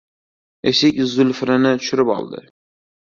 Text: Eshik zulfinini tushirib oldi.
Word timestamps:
Eshik 0.71 1.01
zulfinini 1.11 1.75
tushirib 1.83 2.13
oldi. 2.19 2.43